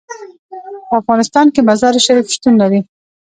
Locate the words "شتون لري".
2.35-2.79